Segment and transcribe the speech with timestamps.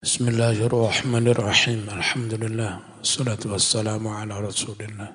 [0.00, 1.84] Bismillahirrahmanirrahim.
[1.92, 3.04] Alhamdulillah.
[3.04, 5.12] Salatu wassalamu ala rasulillah.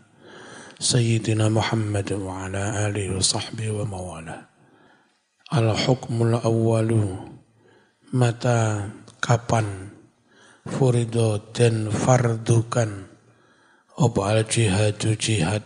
[0.77, 4.45] Sayyidina Muhammad wa ala alihi wa wa mawala.
[5.50, 7.17] Al-hukmul awwalu.
[8.13, 8.93] Mata
[9.25, 9.89] kapan
[10.70, 13.09] furido dan fardukan.
[13.97, 15.65] Oba al-jihadu jihad.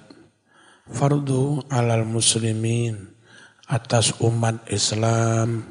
[0.87, 3.19] Fardu alal muslimin.
[3.67, 5.67] Atas umat Islam.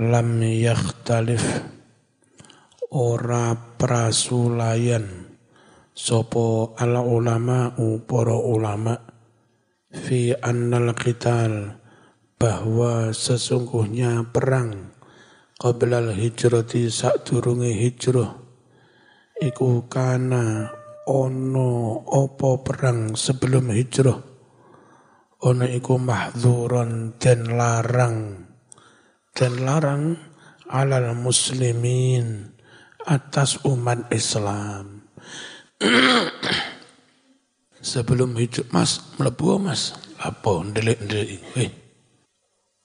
[0.00, 1.73] Lam yakhtalif
[2.94, 5.34] ora prasulayan.
[5.90, 7.74] Sopo ala ulama
[8.06, 8.94] para ulama.
[9.90, 11.82] Fi annal qital.
[12.38, 14.94] Bahwa sesungguhnya perang.
[15.58, 18.30] Qablal hijrati sadurunge hijrah.
[19.42, 20.70] Iku kana
[21.10, 24.18] ono opo perang sebelum hijrah.
[25.50, 28.18] Ono iku mahzuran dan larang.
[29.34, 30.14] Dan larang
[30.70, 32.53] alal muslimin
[33.04, 35.04] atas umat Islam.
[37.84, 39.92] Sebelum hidup mas, melebu mas.
[40.16, 40.64] Apa?
[40.64, 41.40] Ndelik-ndelik.
[41.52, 41.68] Hei.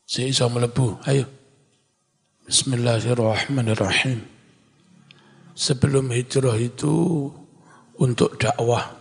[0.03, 0.99] Saya bisa melebu.
[1.07, 1.23] Ayo.
[2.43, 4.19] Bismillahirrahmanirrahim.
[5.55, 7.29] Sebelum hijrah itu
[7.95, 8.99] untuk dakwah.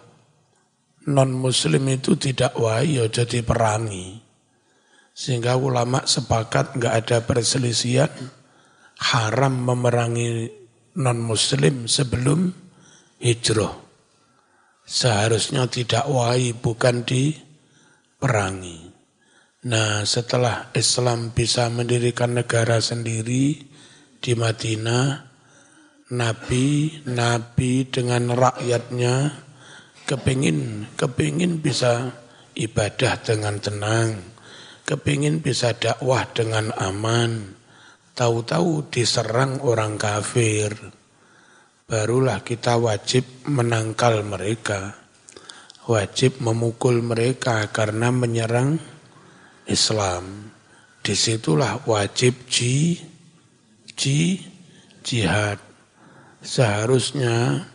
[1.08, 4.20] Non muslim itu tidak ya jadi perangi.
[5.16, 8.12] Sehingga ulama sepakat nggak ada perselisihan
[8.98, 10.57] haram memerangi
[10.98, 12.50] non-muslim sebelum
[13.22, 13.78] hijrah.
[14.82, 18.90] Seharusnya tidak wahi bukan diperangi.
[19.68, 23.62] Nah setelah Islam bisa mendirikan negara sendiri
[24.18, 25.28] di Madinah,
[26.08, 29.44] Nabi, Nabi dengan rakyatnya
[30.08, 32.16] kepingin, kepingin bisa
[32.56, 34.18] ibadah dengan tenang,
[34.88, 37.57] kepingin bisa dakwah dengan aman,
[38.18, 40.74] tahu-tahu diserang orang kafir,
[41.86, 44.98] barulah kita wajib menangkal mereka,
[45.86, 48.82] wajib memukul mereka karena menyerang
[49.70, 50.50] Islam.
[50.98, 52.98] Di situlah wajib ji,
[53.94, 54.42] ji,
[55.06, 55.62] jihad.
[56.42, 57.70] Seharusnya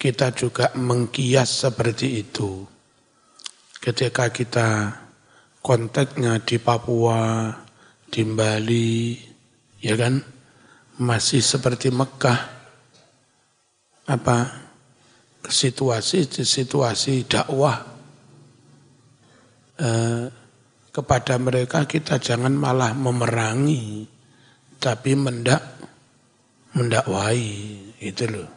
[0.00, 2.64] kita juga mengkias seperti itu.
[3.76, 4.96] Ketika kita
[5.60, 7.52] kontaknya di Papua,
[8.10, 9.29] di Bali,
[9.80, 10.22] ya kan?
[11.00, 12.40] Masih seperti Mekah.
[14.04, 14.38] Apa?
[15.48, 17.80] Situasi situasi dakwah.
[19.80, 20.24] Eh,
[20.92, 24.04] kepada mereka kita jangan malah memerangi
[24.76, 25.64] tapi mendak
[26.76, 27.80] mendakwai.
[27.96, 28.48] Itu loh.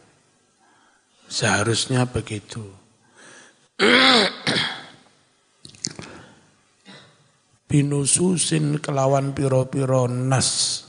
[1.24, 2.60] Seharusnya begitu.
[7.64, 10.83] Binususin kelawan piro-piro nas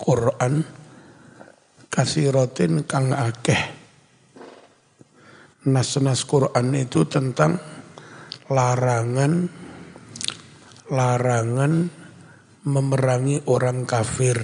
[0.00, 0.64] Quran
[1.92, 3.76] kasirotin kang akeh.
[5.68, 7.60] Nas-nas Quran itu tentang
[8.48, 9.44] larangan
[10.88, 11.86] larangan
[12.64, 14.40] memerangi orang kafir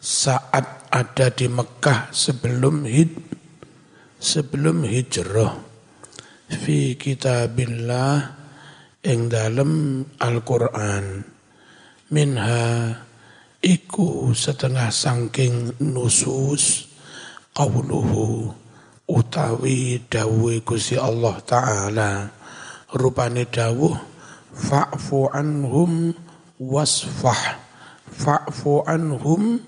[0.00, 3.12] saat ada di Mekah sebelum hid
[4.16, 5.54] sebelum hijrah
[6.48, 8.34] fi kitabillah
[9.06, 11.22] ing dalam Al-Qur'an
[12.10, 12.64] minha
[13.66, 16.86] iku setengah sangking nusus
[17.50, 18.54] qauluhu
[19.10, 22.30] utawi dawuh Gusti Allah taala.
[22.94, 23.98] Rupane dawuh
[24.54, 26.14] fa'fu anhum
[26.62, 27.58] wasfah.
[28.06, 29.58] Fa'fu anhum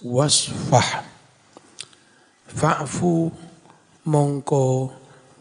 [0.00, 1.04] wasfah.
[2.48, 3.28] Fa'fu
[4.08, 4.88] mongko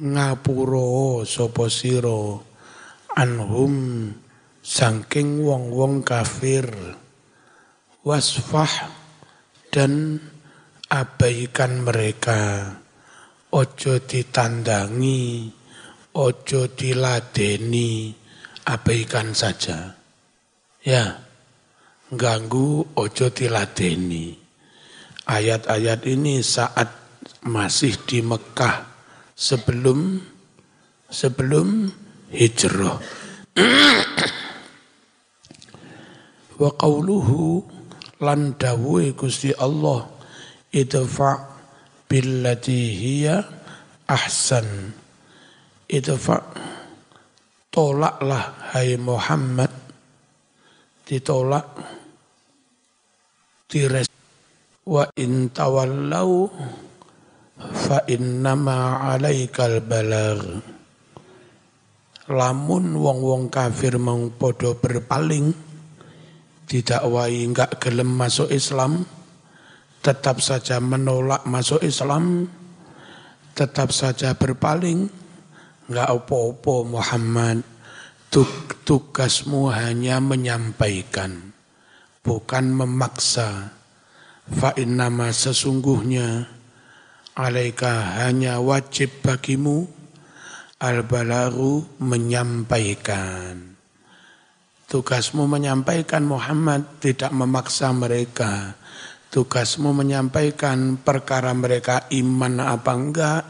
[0.04, 2.36] ngapuro sapa sira
[3.16, 4.12] anhum
[4.60, 6.68] sangking wong-wong kafir
[8.04, 8.92] wasfah
[9.72, 10.20] dan
[10.92, 12.76] abaikan mereka.
[13.54, 15.46] Ojo ditandangi,
[16.18, 18.10] ojo diladeni,
[18.66, 19.94] abaikan saja.
[20.82, 21.22] Ya,
[22.10, 24.34] ganggu ojo diladeni.
[25.24, 26.92] Ayat-ayat ini saat
[27.46, 28.90] masih di Mekah
[29.38, 30.18] sebelum
[31.14, 31.94] sebelum
[32.34, 32.98] hijrah.
[36.60, 37.70] Wa qawluhu
[38.22, 40.06] lan dawuhe Gusti Allah
[40.70, 41.32] idfa
[42.06, 43.42] billati hiya
[44.06, 44.94] ahsan.
[45.90, 46.38] Idfa
[47.74, 49.72] tolaklah hai Muhammad.
[51.04, 51.68] Ditolak
[53.68, 54.08] dires
[54.88, 56.48] wa in tawallau
[57.60, 60.64] fa innama alaikal balag
[62.32, 65.52] lamun wong-wong kafir mong podo berpaling
[66.74, 69.06] didakwai enggak gelem masuk Islam,
[70.02, 72.50] tetap saja menolak masuk Islam,
[73.54, 75.06] tetap saja berpaling,
[75.86, 77.62] nggak opo-opo Muhammad.
[78.34, 81.54] Tugasmu hanya menyampaikan,
[82.26, 83.70] bukan memaksa.
[84.50, 86.50] Fa'in nama sesungguhnya
[87.38, 89.86] alaika hanya wajib bagimu
[90.82, 93.73] al-balaru menyampaikan.
[94.88, 98.78] Tugasmu menyampaikan Muhammad tidak memaksa mereka.
[99.34, 103.44] Tugasmu menyampaikan perkara mereka iman apa enggak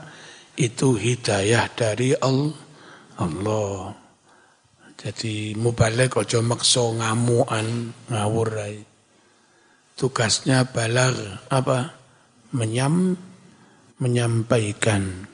[0.56, 3.92] itu hidayah dari Allah.
[5.04, 8.56] Jadi mubalik ojo makso ngamuan ngawur.
[10.00, 12.00] Tugasnya balar apa?
[12.56, 13.18] Menyam,
[14.00, 15.28] menyampaikan.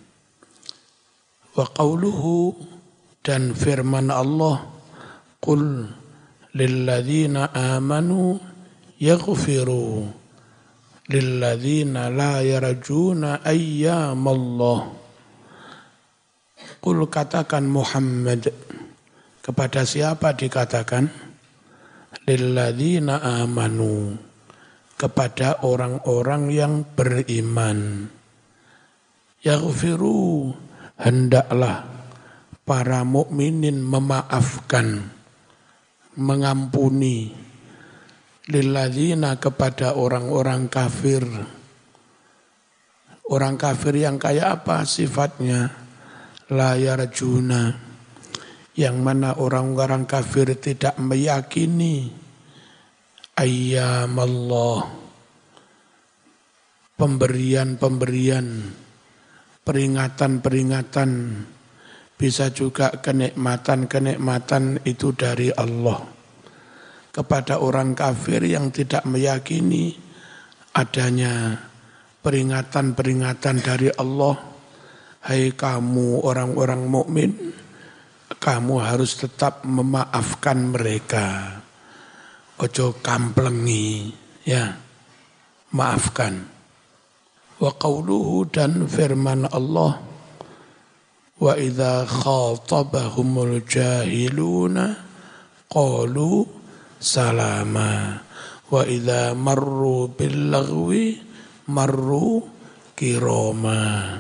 [1.54, 2.58] Wa qawluhu
[3.22, 4.79] dan firman Allah
[5.40, 5.88] Qul
[6.56, 8.40] lilladzina amanu
[9.00, 10.08] yaghfiru
[11.08, 15.00] lilladzina la yarjuna ayyamallah
[16.80, 18.56] Qul katakan Muhammad.
[19.44, 21.12] Kepada siapa dikatakan?
[22.24, 24.16] Lilladzina amanu.
[24.96, 28.08] Kepada orang-orang yang beriman.
[29.44, 30.56] Yaghfiru.
[31.00, 31.88] Hendaklah
[32.68, 35.08] para mukminin memaafkan,
[36.18, 37.30] mengampuni
[38.50, 41.22] lilladzina kepada orang-orang kafir.
[43.30, 45.70] Orang kafir yang kayak apa sifatnya?
[46.50, 47.78] Layar juna.
[48.74, 52.10] Yang mana orang-orang kafir tidak meyakini
[53.38, 54.90] ayyam Allah.
[56.98, 58.48] Pemberian-pemberian
[59.64, 61.12] peringatan-peringatan,
[62.20, 66.04] bisa juga kenikmatan-kenikmatan itu dari Allah.
[67.16, 69.96] Kepada orang kafir yang tidak meyakini
[70.76, 71.56] adanya
[72.20, 74.36] peringatan-peringatan dari Allah,
[75.32, 77.56] hai kamu orang-orang mukmin,
[78.36, 81.56] kamu harus tetap memaafkan mereka.
[82.60, 84.12] Ojo kamplengi,
[84.44, 84.76] ya,
[85.72, 86.60] maafkan
[87.60, 87.72] wa
[88.52, 90.09] dan firman Allah
[91.40, 95.00] wa idza khatabahumul jahiluna
[95.72, 96.44] qalu
[97.00, 98.20] salama.
[98.70, 101.18] Wa idza marru bil lagwi
[101.74, 102.46] marru
[102.94, 104.14] kiroma.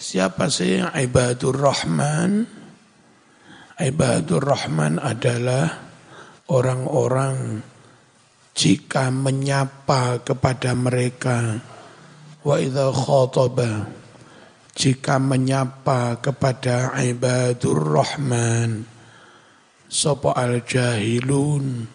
[0.00, 2.46] Siapa sih ibadur rahman?
[3.80, 5.74] Ibadur rahman adalah
[6.52, 7.64] orang-orang
[8.54, 11.58] jika menyapa kepada mereka.
[12.46, 13.99] Wa idza khataba
[14.76, 18.86] jika menyapa kepada ibadur rahman
[19.90, 21.86] sapa al jahilun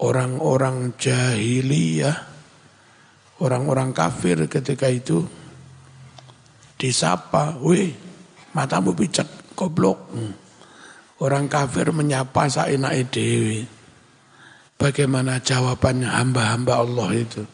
[0.00, 2.16] orang-orang jahiliyah
[3.44, 5.24] orang-orang kafir ketika itu
[6.80, 7.92] disapa weh
[8.56, 10.08] matamu picek goblok
[11.20, 13.60] orang kafir menyapa saenake dewi
[14.80, 17.44] bagaimana jawabannya hamba-hamba Allah itu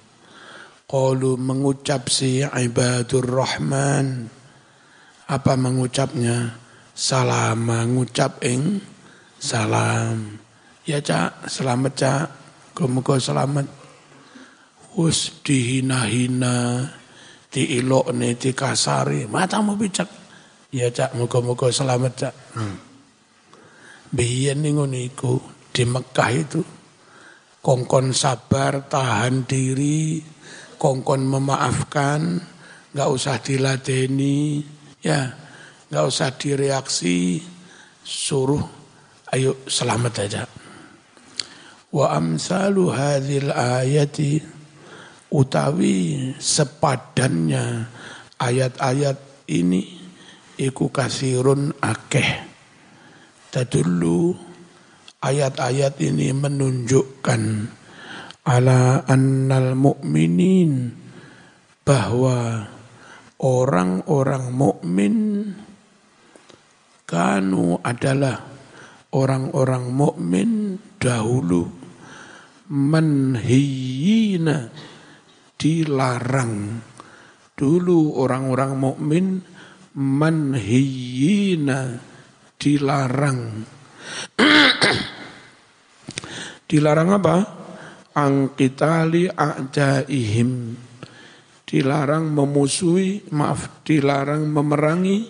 [0.85, 4.29] Qalu mengucap si ibadur rahman.
[5.25, 6.61] Apa mengucapnya?
[6.95, 8.79] Salam mengucap ing
[9.41, 10.39] salam.
[10.85, 12.27] Ya cak, selamat cak.
[12.87, 13.67] Muka selamat.
[14.95, 16.87] Wus dihina-hina,
[17.51, 19.27] diilokne, dikasari.
[19.27, 20.07] Matamu bicak.
[20.71, 22.35] Ya cak, muka-muka selamat cak.
[22.55, 22.77] Hmm.
[24.15, 25.43] Biyen iku
[25.75, 26.63] di Mekah itu
[27.65, 30.21] kongkon sabar, tahan diri,
[30.77, 32.39] kongkon memaafkan,
[32.93, 34.61] nggak usah diladeni,
[35.05, 35.37] ya,
[35.93, 37.45] nggak usah direaksi,
[38.01, 38.65] suruh
[39.37, 40.43] ayo selamat aja.
[41.95, 44.43] Wa amsalu hadhil ayati
[45.31, 47.87] utawi sepadannya
[48.41, 50.03] ayat-ayat ini
[50.59, 52.51] iku kasirun akeh.
[53.55, 54.35] Tadullu
[55.23, 57.43] ayat-ayat ini menunjukkan
[58.43, 60.91] ala annal mu'minin
[61.87, 62.67] bahwa
[63.45, 65.17] orang-orang mukmin
[67.05, 68.41] kanu adalah
[69.13, 71.69] orang-orang mukmin dahulu.
[72.73, 74.73] Menhiyina
[75.61, 76.81] dilarang.
[77.53, 79.45] Dulu orang-orang mukmin
[79.95, 82.01] menhiyina
[82.57, 83.69] dilarang.
[86.65, 87.37] Dilarang apa?
[88.17, 90.51] Angkitali a'daihim
[91.75, 95.27] dilarang memusuhi maaf dilarang memerangi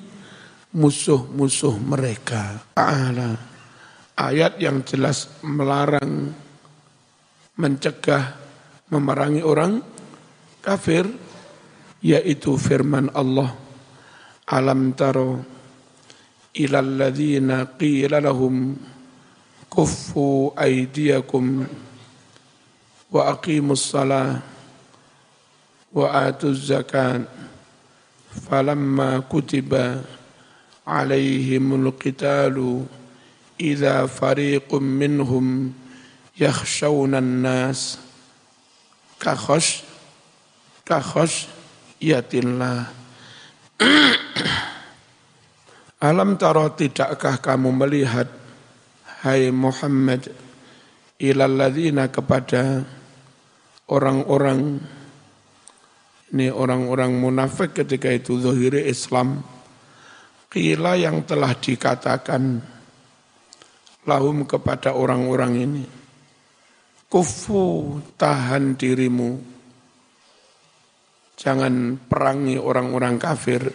[0.76, 2.60] musuh-musuh mereka.
[2.76, 3.32] Ta'ala
[4.12, 6.36] ayat yang jelas melarang
[7.56, 8.36] mencegah
[8.92, 9.80] memerangi orang
[10.60, 11.08] kafir
[12.04, 13.56] yaitu firman Allah
[14.44, 15.40] alam taro
[16.52, 18.76] ilal ladzina qila lahum
[19.72, 21.64] kuffu aydiyakum
[23.08, 24.53] wa aqimus salah
[25.94, 27.30] wa atuz zakat.
[28.34, 30.02] Falamma kutiba
[30.82, 32.82] alaihimul qitalu
[33.54, 35.70] idza fariqum minhum
[36.34, 38.02] yakhshawna an-nas.
[39.22, 39.86] Kakhosh
[40.82, 41.46] kakhosh
[42.02, 42.90] yatillah
[46.04, 48.28] Alam taro tidakkah kamu melihat
[49.24, 50.28] Hai Muhammad
[51.16, 52.84] Ilalladzina kepada
[53.88, 54.84] Orang-orang
[56.34, 59.38] Ini orang-orang munafik ketika itu Zuhiri Islam
[60.50, 62.58] Qila yang telah dikatakan
[64.04, 65.84] Lahum kepada orang-orang ini
[67.06, 69.54] Kufu tahan dirimu
[71.34, 73.66] Jangan perangi orang-orang kafir.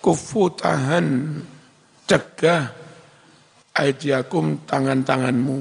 [0.00, 1.36] Kufu tahan,
[2.08, 2.72] cegah
[3.76, 5.60] aidiakum tangan-tanganmu.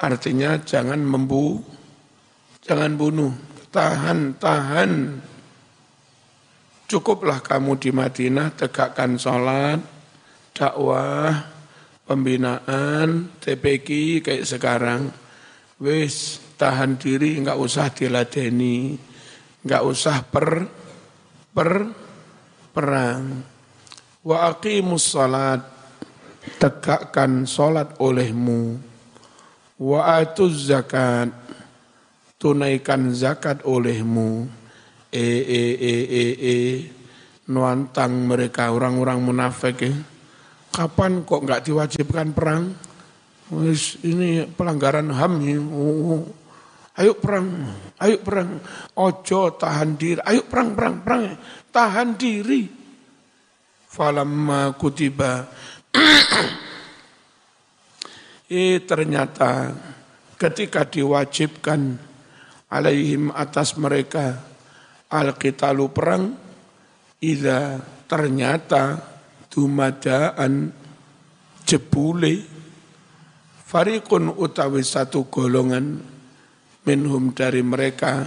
[0.00, 1.58] Artinya jangan membu,
[2.62, 3.49] jangan bunuh.
[3.70, 4.92] Tahan, tahan.
[6.90, 9.78] Cukuplah kamu di Madinah tegakkan sholat,
[10.50, 11.46] dakwah,
[12.02, 15.14] pembinaan, TPK kayak sekarang.
[15.78, 18.98] Wis tahan diri, enggak usah diladeni
[19.60, 20.48] nggak usah per
[21.52, 21.70] per
[22.72, 23.24] perang.
[24.24, 25.60] Wa aqimus salat
[26.56, 28.80] tegakkan salat olehmu.
[29.80, 31.32] Wa atuz zakat
[32.40, 34.48] tunaikan zakat olehmu.
[35.12, 36.56] E e e e e
[37.52, 39.92] nuantang mereka orang-orang munafik ya.
[40.72, 42.64] Kapan kok nggak diwajibkan perang?
[44.06, 45.58] ini pelanggaran HAM ya.
[45.58, 46.22] Oh,
[47.00, 47.48] Ayo perang,
[47.96, 48.60] ayo perang.
[49.00, 50.20] Ojo tahan diri.
[50.20, 51.32] Ayo perang, perang, perang.
[51.72, 52.68] Tahan diri.
[53.88, 55.48] Falamma kutiba.
[58.52, 59.72] eh ternyata
[60.36, 62.09] ketika diwajibkan
[62.70, 64.38] alaihim atas mereka.
[65.10, 66.38] Al-qitalu perang
[67.18, 69.02] ida ternyata
[69.50, 70.70] dumadaan
[71.66, 72.46] jebule.
[73.66, 75.98] Farikun utawi satu golongan
[76.86, 78.26] minhum dari mereka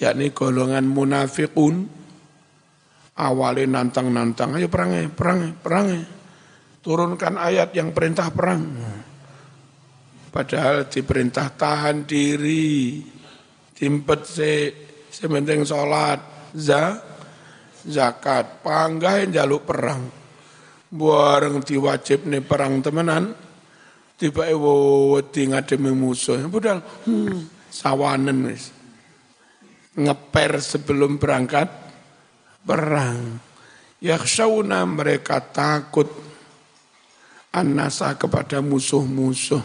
[0.00, 1.84] yakni golongan munafikun
[3.20, 5.88] awalnya nantang-nantang ayo perang perang perang
[6.80, 8.62] turunkan ayat yang perintah perang.
[10.32, 13.04] Padahal diperintah tahan diri
[13.82, 14.50] timpet se
[15.10, 16.22] sementing sholat
[16.54, 17.02] za
[17.82, 20.06] zakat panggah jaluk perang
[20.94, 23.34] bareng diwajib nih perang temenan
[24.14, 28.68] tiba ewo wedi ngademi musuh budal hmm sawanen wis.
[29.96, 31.72] Ngeper sebelum berangkat
[32.60, 33.40] perang.
[34.04, 36.08] Yakhshawna mereka takut
[37.56, 39.64] anasa kepada musuh-musuh.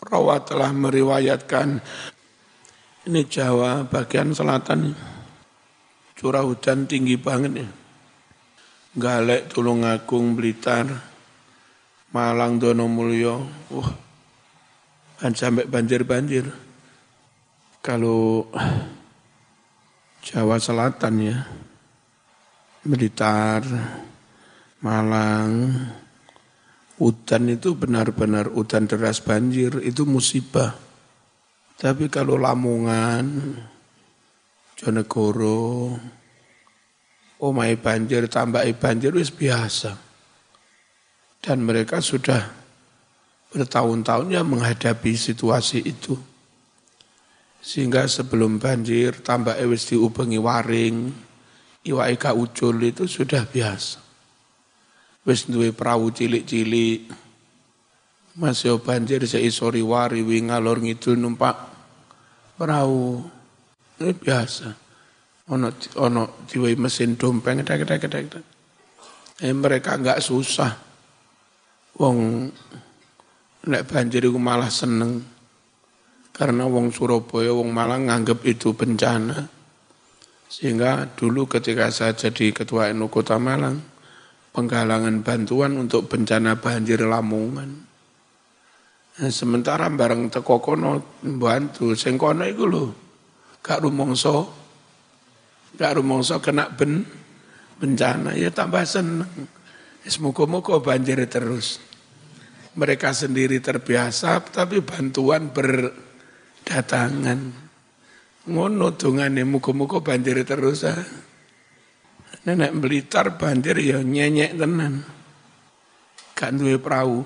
[0.00, 1.78] Rawa telah meriwayatkan
[3.06, 4.92] ini Jawa bagian selatan
[6.18, 7.68] curah hujan tinggi banget ya.
[8.90, 10.90] Galek Tulungagung Blitar
[12.10, 14.10] Malang Donomulyo wah
[15.20, 16.48] kan sampai banjir-banjir.
[17.84, 18.48] Kalau
[20.24, 21.38] Jawa Selatan ya,
[22.84, 23.64] Blitar,
[24.80, 25.68] Malang,
[26.96, 30.89] hutan itu benar-benar hutan deras banjir, itu musibah.
[31.80, 33.56] Tapi kalau Lamongan,
[34.76, 35.96] Jonegoro,
[37.40, 39.96] omai banjir, tambah banjir, wis biasa.
[41.40, 42.52] Dan mereka sudah
[43.48, 46.20] bertahun-tahunnya menghadapi situasi itu.
[47.64, 51.08] Sehingga sebelum banjir tambah ewis diubengi waring,
[51.88, 54.04] iwa eka ucul itu sudah biasa.
[55.24, 57.08] Wis duwe perahu cilik-cilik,
[58.36, 61.69] masih banjir seisori wari wi ngalor ngidul numpak
[62.60, 63.24] perahu.
[64.04, 64.68] Ini biasa.
[65.48, 68.44] Ono ono diwe mesin dompeng, kadang kadang
[69.40, 70.76] Eh, mereka enggak susah.
[71.96, 72.44] Wong
[73.64, 75.24] nek banjir itu malah seneng.
[76.36, 79.48] Karena wong Surabaya, wong Malang nganggep itu bencana.
[80.48, 83.80] Sehingga dulu ketika saya jadi ketua NU Kota Malang,
[84.52, 87.89] penggalangan bantuan untuk bencana banjir Lamongan.
[89.18, 92.84] Sementara bareng teko kono bantu, sing kono iku lho,
[93.58, 94.48] gak rumongso,
[95.74, 97.02] gak rumongso kena ben
[97.76, 99.28] bencana, ya tambah seneng.
[100.00, 101.80] Semoga-moga banjir terus
[102.78, 107.40] mereka sendiri terbiasa, tapi bantuan berdatangan.
[108.48, 110.96] Ngono dongane muga-muga banjir terus ah.
[112.40, 115.04] Nenek Blitar banjir ya nyenyek tenan.
[116.32, 117.20] Gak duwe perahu.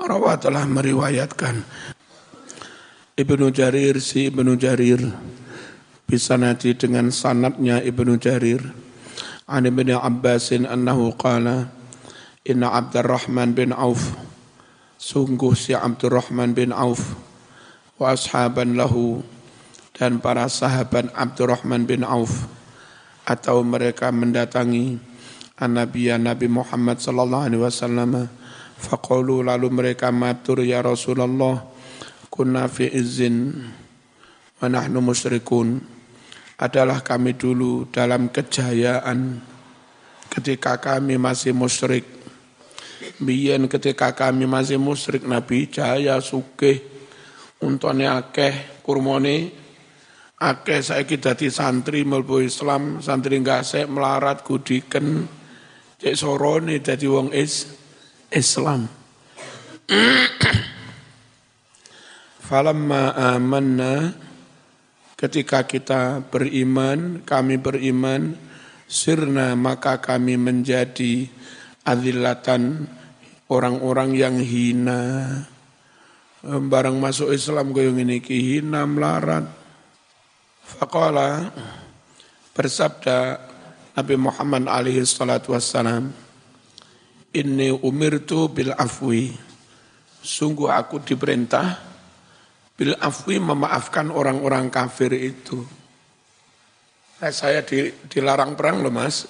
[0.00, 1.60] Rawa telah meriwayatkan.
[3.20, 5.12] Ibnu Jarir si Ibnu Jarir.
[6.08, 8.64] Bisa nanti dengan sanatnya Ibnu Jarir.
[9.44, 11.68] An Ibnu Abbasin annahu qala
[12.48, 14.16] inna Abdurrahman bin Auf.
[14.96, 17.12] Sungguh si Abdurrahman bin Auf
[18.00, 19.20] wa ashaban lahu
[19.92, 22.48] dan para sahabat Abdurrahman bin Auf
[23.28, 24.96] atau mereka mendatangi
[25.60, 28.32] Nabi Nabi Muhammad sallallahu alaihi wasallam
[28.80, 31.60] faqalu lalu mereka matur ya Rasulullah
[32.32, 33.52] kunna fi izin
[34.56, 36.00] wa nahnu musyrikun.
[36.60, 39.40] Adalah kami dulu dalam kejayaan
[40.28, 42.04] ketika kami masih musyrik.
[43.20, 46.80] Biyen ketika kami masih musyrik Nabi jaya sugih
[47.64, 49.56] untone akeh kurmone.
[50.40, 55.28] Akeh saiki dadi santri mlebu Islam, santri gasek melarat kudiken
[56.00, 57.79] cek sorone dadi wong is
[58.32, 58.88] Islam.
[62.50, 64.10] Falamma amanna
[65.14, 68.34] ketika kita beriman, kami beriman,
[68.90, 71.30] sirna maka kami menjadi
[71.86, 72.90] adilatan
[73.50, 75.02] orang-orang yang hina.
[76.40, 79.60] Barang masuk Islam goyong ini hina melarat
[80.70, 81.50] Faqala
[82.54, 83.42] bersabda
[83.98, 86.14] Nabi Muhammad alaihi salatu wassalam,
[87.30, 89.30] Inni umirtu bil afwi.
[90.20, 91.78] Sungguh aku diperintah
[92.74, 95.62] bil afwi memaafkan orang-orang kafir itu.
[97.20, 99.28] Nah, saya di, dilarang perang loh mas.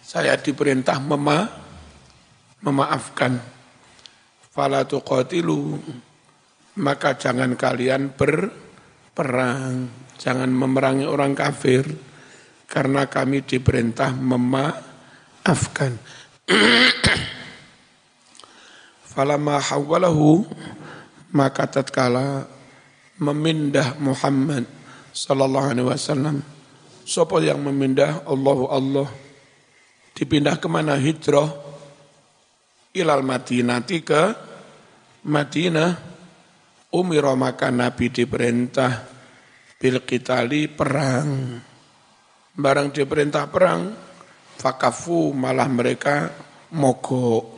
[0.00, 1.46] Saya diperintah mema,
[2.62, 3.38] memaafkan.
[4.50, 5.78] Fala tuqatilu.
[6.80, 11.88] Maka jangan kalian berperang jangan memerangi orang kafir
[12.68, 15.96] karena kami diperintah memaafkan.
[19.10, 20.46] Falama hawalahu
[21.30, 22.46] maka tatkala
[23.18, 24.66] memindah Muhammad
[25.14, 26.42] sallallahu alaihi wasallam
[27.10, 28.22] Siapa yang memindah?
[28.22, 29.10] Allahu Allah.
[30.14, 30.94] Dipindah ke mana?
[30.94, 31.50] Hijrah
[32.94, 34.22] ilal Madinah ke
[35.26, 35.90] Madinah.
[36.94, 39.10] Umiro maka Nabi diperintah
[39.74, 39.98] bil
[40.70, 41.58] perang.
[42.54, 43.90] Barang diperintah perang,
[44.60, 46.28] fakafu malah mereka
[46.76, 47.56] mogok.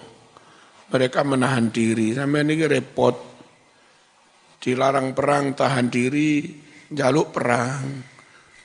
[0.94, 2.14] Mereka menahan diri.
[2.14, 3.16] Sampai ini repot.
[4.62, 6.46] Dilarang perang, tahan diri,
[6.86, 7.82] jaluk perang.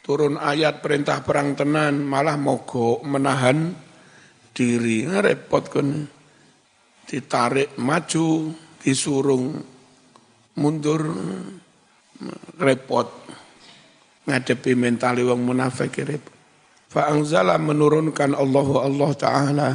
[0.05, 3.73] Turun ayat perintah perang tenan, malah mogok, menahan
[4.53, 5.09] diri.
[5.09, 5.89] Nah, repot kan.
[7.07, 9.57] Ditarik maju, disurung
[10.59, 11.01] mundur,
[12.59, 13.07] repot
[14.27, 16.36] ngadepi mentali wong munafik repot.
[16.87, 19.69] Fa anzala menurunkan Allah Allah taala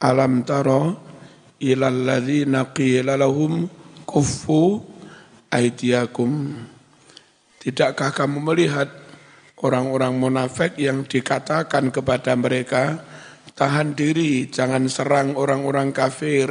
[0.00, 0.96] alam tara
[1.60, 3.68] ilal ladzina qila lahum
[4.08, 4.80] kuffu
[5.52, 6.56] aidiakum
[7.58, 8.88] Tidakkah kamu melihat
[9.60, 13.02] orang-orang munafik yang dikatakan kepada mereka
[13.58, 16.46] tahan diri, jangan serang orang-orang kafir.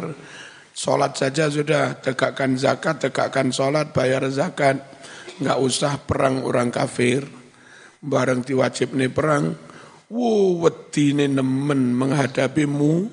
[0.78, 4.84] Sholat saja sudah, tegakkan zakat, tegakkan sholat, bayar zakat
[5.40, 7.24] nggak usah perang orang kafir.
[8.04, 9.58] Barang diwajib nih perang,
[10.12, 13.10] wuh wedine nemen menghadapi mu,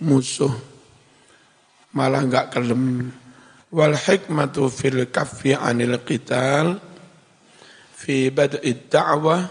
[0.00, 0.52] musuh.
[1.92, 3.12] Malah nggak kelem.
[3.72, 6.76] Wal hikmatu fil kaffi anil qital
[7.92, 9.48] fi bad'i da'wah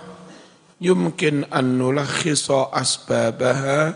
[0.82, 3.96] yumkin an nulakhisa asbabaha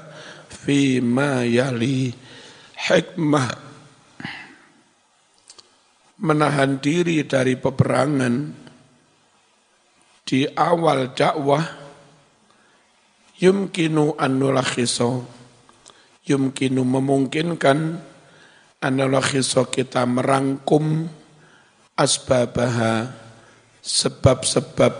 [0.50, 2.13] fi ma yali
[2.78, 3.50] hikmah
[6.21, 8.64] menahan diri dari peperangan
[10.25, 11.63] di awal dakwah
[13.38, 15.23] yumkinu annulakhiso.
[16.25, 18.01] Yumkinu memungkinkan
[18.81, 21.05] annulakhiso kita merangkum
[21.93, 23.13] asbabaha
[23.85, 24.93] sebab-sebab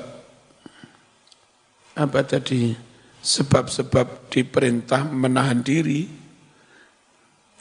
[1.96, 2.78] apa tadi?
[3.26, 6.06] Sebab-sebab diperintah menahan diri.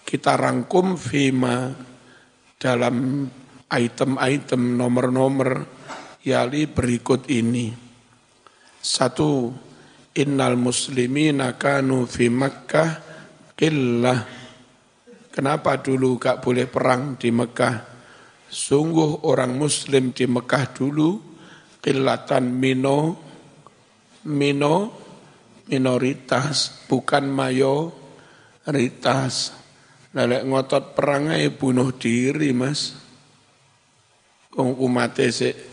[0.05, 1.73] Kita rangkum fima
[2.61, 3.25] dalam
[3.73, 5.65] item-item nomor-nomor
[6.25, 7.69] yali berikut ini.
[8.81, 9.53] Satu,
[10.17, 12.91] innal muslimina kanu fi Makkah
[13.53, 14.25] qillah.
[15.29, 17.93] Kenapa dulu gak boleh perang di Mekah?
[18.47, 21.19] Sungguh orang muslim di Mekah dulu
[21.83, 23.19] qillatan mino
[24.31, 24.77] mino
[25.67, 27.93] minoritas bukan mayoritas.
[30.15, 33.04] Lelek ngotot perang bunuh diri mas
[34.55, 35.19] umat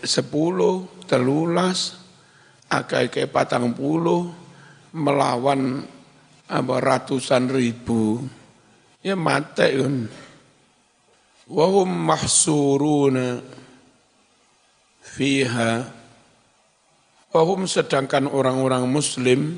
[0.01, 2.01] sepuluh, telulas,
[2.65, 4.33] akai patang puluh,
[4.91, 5.85] melawan
[6.51, 8.19] apa ratusan ribu.
[9.01, 10.05] Ya mati kan.
[11.49, 13.41] Wahum mahsuruna
[15.01, 15.89] fiha.
[17.31, 19.57] Wahum sedangkan orang-orang muslim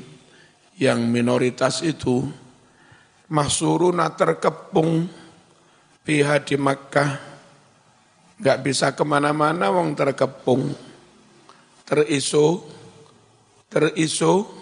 [0.78, 2.24] yang minoritas itu
[3.26, 5.10] mahsuruna terkepung
[6.06, 7.33] fiha di Makkah.
[8.44, 10.68] Gak bisa ke mana-mana wong terkepung.
[11.88, 12.68] Teriso,
[13.72, 14.52] teriso,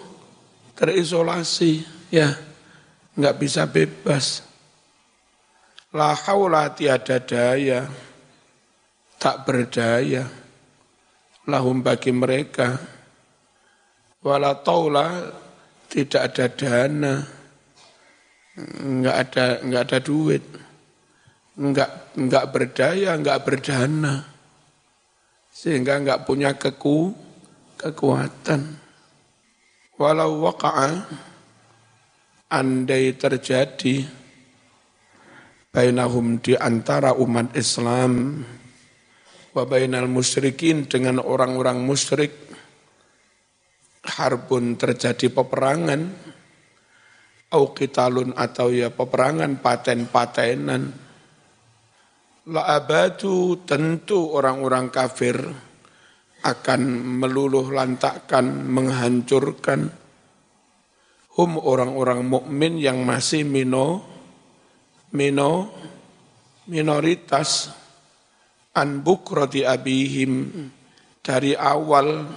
[0.71, 1.83] terisolasi.
[2.07, 2.31] Ya,
[3.19, 4.45] nggak bisa bebas.
[5.91, 7.85] La haula tiada daya,
[9.19, 10.25] tak berdaya.
[11.43, 12.79] Lahum bagi mereka.
[14.23, 15.27] Wala taula
[15.91, 17.15] tidak ada dana.
[18.79, 20.62] Enggak ada enggak ada duit.
[21.53, 24.25] Enggak enggak berdaya, enggak berdana.
[25.53, 27.13] Sehingga enggak punya keku
[27.77, 28.81] kekuatan.
[30.01, 31.05] Walau waqa'a
[32.49, 34.05] andai terjadi
[35.73, 38.41] bainahum di antara umat Islam
[39.53, 42.33] wa bainal musyrikin dengan orang-orang musyrik
[44.05, 46.13] harbun terjadi peperangan
[47.53, 47.69] au
[48.33, 51.02] atau ya peperangan paten-patenan
[52.43, 55.39] la abadu tentu orang-orang kafir
[56.43, 56.81] akan
[57.23, 59.87] meluluh lantakkan menghancurkan.
[61.33, 64.03] Hum orang-orang mukmin yang masih mino
[65.15, 65.71] mino
[66.67, 67.71] minoritas.
[68.73, 70.49] An bukroti abihim
[71.23, 72.27] dari awal.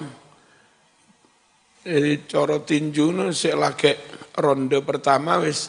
[1.87, 3.15] Dari coro tinju
[3.57, 3.95] lagi
[4.39, 5.67] ronde pertama wis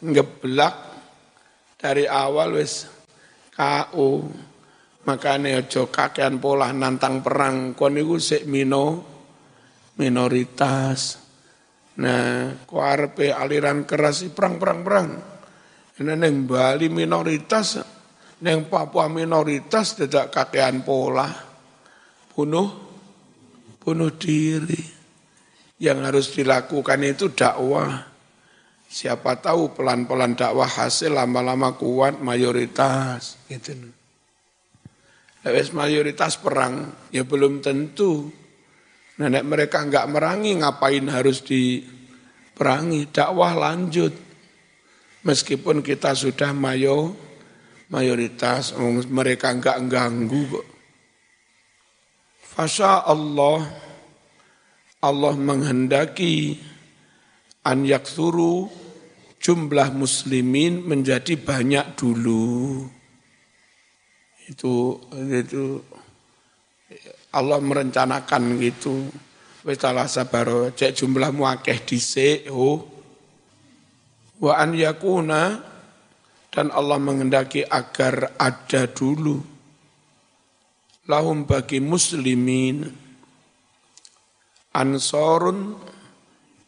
[0.00, 0.74] ngeblak.
[1.76, 2.95] Dari awal wis
[3.56, 4.10] KO
[5.08, 8.86] makanya ojo kakean pola nantang perang kon niku mino
[9.96, 11.24] minoritas
[11.96, 15.08] nah ku aliran keras perang perang perang
[15.96, 17.80] Neng Bali minoritas,
[18.44, 21.24] neng Papua minoritas tidak kakean pola.
[22.36, 22.68] Bunuh,
[23.80, 24.76] bunuh diri.
[25.80, 28.15] Yang harus dilakukan itu dakwah.
[28.96, 33.36] Siapa tahu pelan-pelan dakwah hasil lama-lama kuat mayoritas.
[33.44, 33.92] Gitu.
[35.44, 38.32] Lewis mayoritas perang, ya belum tentu.
[39.20, 43.12] Nenek mereka enggak merangi, ngapain harus diperangi?
[43.12, 44.16] Dakwah lanjut
[45.28, 47.12] meskipun kita sudah mayo
[47.92, 48.72] mayoritas
[49.12, 50.66] mereka enggak ganggu kok.
[52.40, 53.60] Fasya Allah
[55.04, 56.56] Allah menghendaki
[57.60, 58.85] an yaksuru
[59.42, 62.86] jumlah muslimin menjadi banyak dulu.
[64.46, 65.82] Itu itu
[67.34, 69.10] Allah merencanakan gitu.
[69.66, 72.86] Wis sabar cek jumlahmu akeh dhisik oh
[74.38, 75.58] wa an yakuna
[76.54, 79.42] dan Allah mengendaki agar ada dulu
[81.10, 82.86] lahum bagi muslimin
[84.70, 85.74] ansorun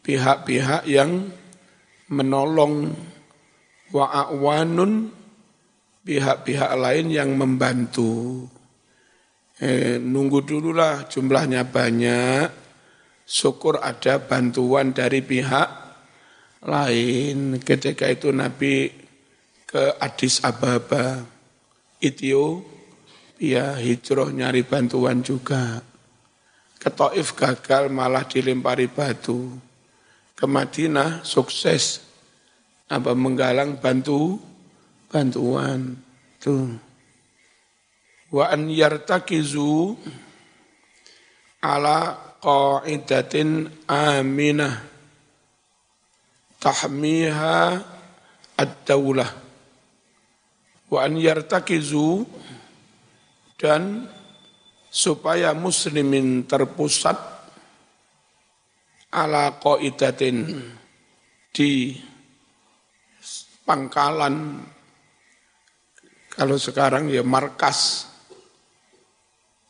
[0.03, 1.31] pihak-pihak yang
[2.09, 2.93] menolong
[3.93, 5.09] wa awanun
[6.05, 8.45] pihak-pihak lain yang membantu.
[9.59, 12.47] Eh, nunggu dululah jumlahnya banyak,
[13.27, 15.69] syukur ada bantuan dari pihak
[16.65, 18.89] lain ketika itu Nabi
[19.69, 21.21] ke Addis Ababa,
[22.01, 25.83] Ethiopia, hijrah nyari bantuan juga.
[26.79, 29.68] Ke Taif gagal malah dilempari batu.
[30.39, 31.99] Ke Madinah sukses.
[32.87, 34.39] Apa menggalang bantu
[35.11, 35.99] bantuan.
[36.39, 36.79] Tuh.
[38.31, 39.99] Wa an yartakizu
[41.59, 44.79] ala qaidatin aminah.
[46.63, 47.59] Tahmiha
[48.55, 49.31] ad-daulah.
[50.87, 52.23] Wa an yartakizu
[53.59, 54.07] dan
[54.89, 57.28] supaya muslimin terpusat
[59.13, 60.37] ala qaidatin.
[61.49, 61.97] Di
[63.65, 64.65] pangkalan.
[66.33, 68.09] Kalau sekarang ya markas.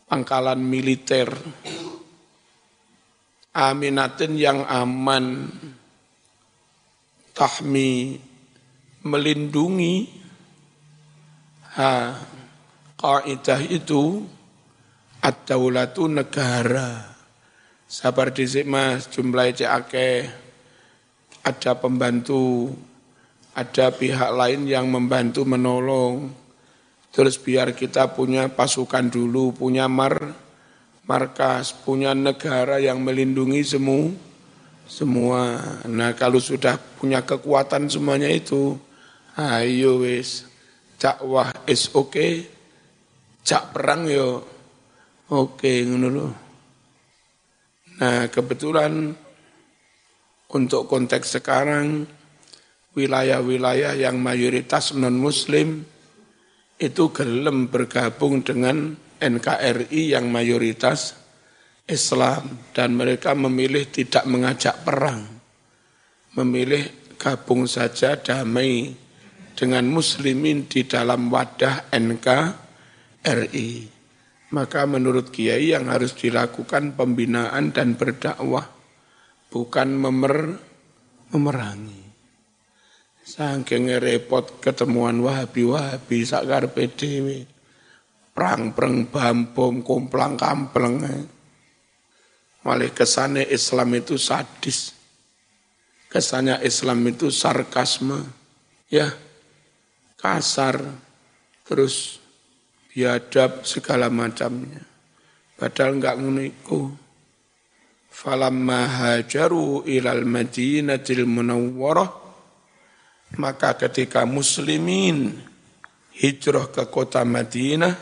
[0.06, 1.32] Pangkalan militer.
[3.56, 5.50] Aminatin yang aman.
[7.36, 8.20] Tahmi.
[9.04, 9.96] Melindungi.
[11.80, 11.94] Ha
[13.00, 14.28] kaidah itu
[15.24, 17.19] ad-daulatu negara
[17.90, 19.10] sabar dhisik Mas.
[19.10, 20.30] Jumlah akeh.
[21.42, 22.70] Ada pembantu
[23.58, 26.32] ada pihak lain yang membantu menolong.
[27.10, 30.32] Terus biar kita punya pasukan dulu, punya mar,
[31.10, 34.14] markas, punya negara yang melindungi semua,
[34.86, 35.42] semua.
[35.90, 38.78] Nah kalau sudah punya kekuatan semuanya itu,
[39.34, 40.46] ayo wis,
[41.26, 42.46] wah is oke, okay,
[43.42, 44.46] cak perang yo,
[45.34, 46.49] oke okay, ngono
[48.00, 49.12] Nah kebetulan
[50.50, 52.08] untuk konteks sekarang
[52.96, 55.84] wilayah-wilayah yang mayoritas non-muslim
[56.80, 61.20] itu gelem bergabung dengan NKRI yang mayoritas
[61.84, 65.28] Islam dan mereka memilih tidak mengajak perang.
[66.40, 68.96] Memilih gabung saja damai
[69.60, 73.70] dengan muslimin di dalam wadah NKRI.
[74.50, 78.66] Maka menurut Kiai yang harus dilakukan pembinaan dan berdakwah
[79.54, 80.58] bukan memer,
[81.30, 82.02] memerangi.
[83.30, 87.46] Saking repot ketemuan Wahabi-Wahabi sakar PDW.
[88.34, 91.06] Perang-perang bambom, kumplang kampleng.
[92.66, 94.98] Malah kesannya Islam itu sadis.
[96.10, 98.26] Kesannya Islam itu sarkasme.
[98.90, 99.14] Ya,
[100.18, 100.82] kasar.
[101.70, 102.19] Terus
[102.90, 104.82] biadab segala macamnya.
[105.56, 106.82] Padahal enggak nguniku.
[108.10, 112.20] Falamma hajaru ilal madinatil munawwarah
[113.38, 115.38] maka ketika muslimin
[116.18, 117.94] hijrah ke kota Madinah,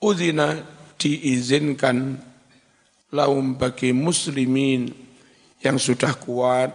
[0.00, 0.56] udina
[0.96, 2.16] diizinkan
[3.12, 4.88] laum bagi muslimin
[5.60, 6.72] yang sudah kuat,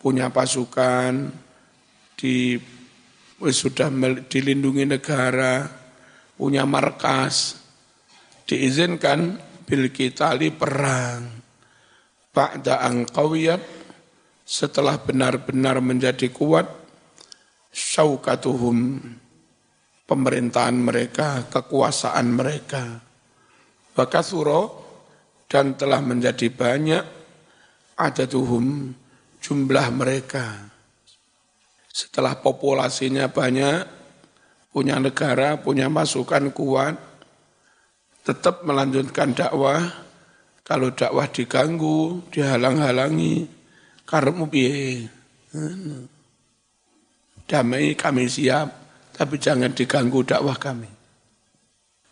[0.00, 1.28] punya pasukan,
[2.16, 2.56] di,
[3.38, 3.92] sudah
[4.26, 5.68] dilindungi negara,
[6.38, 7.58] punya markas,
[8.46, 11.26] diizinkan bil kitali perang.
[12.30, 13.60] Ba'da angkawiyat
[14.46, 16.70] setelah benar-benar menjadi kuat,
[17.74, 19.02] syaukatuhum
[20.08, 23.02] pemerintahan mereka, kekuasaan mereka.
[23.92, 24.86] Bakasuro
[25.50, 27.04] dan telah menjadi banyak
[27.98, 28.94] ada tuhum
[29.42, 30.70] jumlah mereka.
[31.90, 33.97] Setelah populasinya banyak,
[34.78, 36.94] punya negara, punya masukan kuat,
[38.22, 40.06] tetap melanjutkan dakwah.
[40.62, 43.50] Kalau dakwah diganggu, dihalang-halangi,
[44.06, 45.10] karena piye?
[47.48, 48.68] damai kami siap,
[49.16, 50.86] tapi jangan diganggu dakwah kami.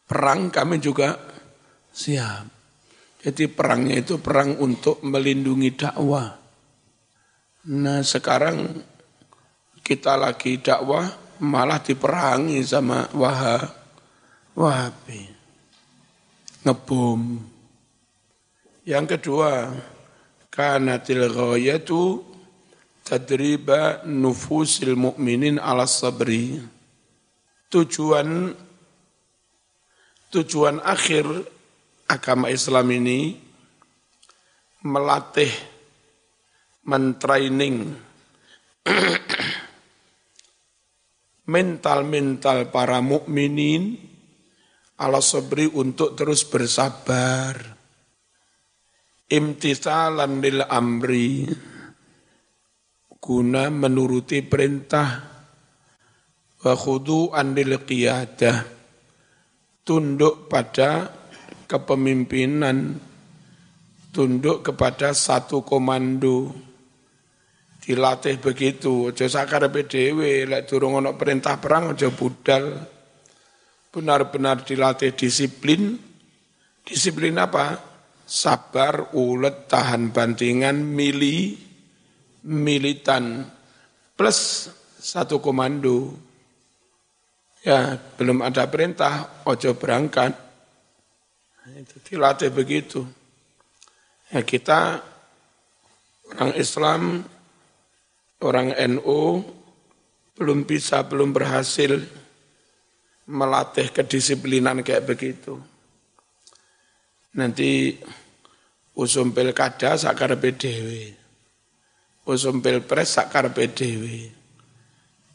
[0.09, 1.15] Perang kami juga
[1.93, 2.49] siap.
[3.21, 6.33] Jadi perangnya itu perang untuk melindungi dakwah.
[7.69, 8.81] Nah sekarang
[9.85, 13.73] kita lagi dakwah malah diperangi sama wahab,
[14.57, 15.29] wahabi.
[16.67, 17.41] Ngebom.
[18.87, 19.71] Yang kedua,
[20.51, 22.23] kanatil ghayatu
[23.07, 26.59] tadriba nufusil mu'minin ala sabri.
[27.71, 28.55] Tujuan
[30.31, 31.27] tujuan akhir
[32.07, 33.39] agama Islam ini
[34.87, 35.51] melatih
[36.87, 37.91] mentraining
[41.47, 43.95] mental-mental para mukminin
[44.99, 47.79] ala sabri untuk terus bersabar.
[49.27, 51.51] Imtithalan lil amri
[53.19, 55.35] guna menuruti perintah.
[56.63, 58.59] Wa khudu'an lil qiyadah
[59.87, 61.15] tunduk pada
[61.71, 62.99] kepemimpinan
[64.11, 66.51] tunduk kepada satu komando
[67.83, 72.77] dilatih begitu aja sakarepe dhewe lek durung ana perintah perang aja budal
[73.93, 75.97] benar-benar dilatih disiplin
[76.83, 77.79] disiplin apa
[78.27, 81.67] sabar ulet tahan bantingan mili
[82.47, 83.47] militan
[84.17, 84.71] plus
[85.07, 86.19] satu komando.
[87.63, 90.35] Ya, belum ada perintah, ojo berangkat.
[91.75, 93.03] Itu dilatih begitu.
[94.31, 95.03] Ya, kita
[96.31, 97.27] orang Islam,
[98.43, 99.45] orang NU,
[100.37, 101.97] belum bisa, belum berhasil
[103.29, 105.57] melatih kedisiplinan kayak begitu.
[107.37, 107.97] Nanti
[108.97, 111.27] usum pilkada sakar PDW
[112.27, 114.35] usum pilpres sakar PDW,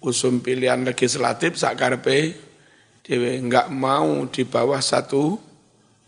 [0.01, 5.39] Usum pilihan legislatif sakar PDW, enggak mau di bawah satu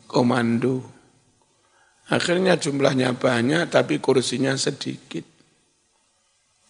[0.10, 0.84] komando.
[2.12, 5.23] Akhirnya jumlahnya banyak tapi kursinya sedikit.